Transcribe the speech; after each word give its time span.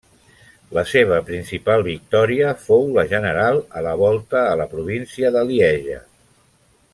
La 0.75 0.83
seva 0.91 1.19
principal 1.27 1.85
victòria 1.87 2.53
fou 2.63 2.87
la 2.95 3.03
general 3.11 3.61
a 3.83 3.87
la 3.89 3.93
Volta 4.03 4.41
a 4.55 4.57
la 4.63 4.67
província 4.75 5.33
de 5.37 5.45
Lieja. 5.51 6.01